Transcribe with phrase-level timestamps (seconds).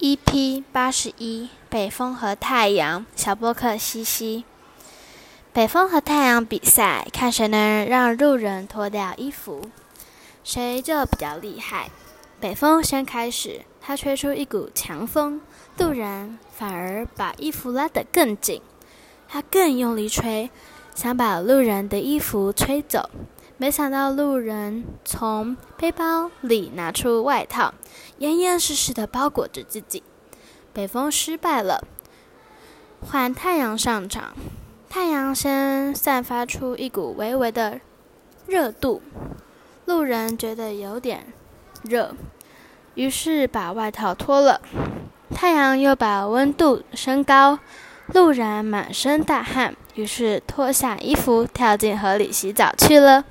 [0.00, 4.44] EP 八十一，北风和太阳，小波克西西。
[5.52, 9.68] 北风和太阳比赛，看谁能让路人脱掉衣服，
[10.44, 11.90] 谁就比较厉害。
[12.38, 15.40] 北风先开始，他吹出一股强风，
[15.78, 18.62] 路人反而把衣服拉得更紧。
[19.26, 20.48] 他更用力吹，
[20.94, 23.10] 想把路人的衣服吹走。
[23.60, 27.74] 没想到路人从背包里拿出外套，
[28.18, 30.04] 严严实实的包裹着自己。
[30.72, 31.84] 北风失败了，
[33.00, 34.32] 换太阳上场。
[34.88, 37.80] 太阳先散发出一股微微的
[38.46, 39.02] 热度，
[39.86, 41.26] 路人觉得有点
[41.82, 42.14] 热，
[42.94, 44.60] 于是把外套脱了。
[45.34, 47.58] 太阳又把温度升高，
[48.14, 53.24] 路人满身大汗，于是脱下衣服跳进河里洗澡去了。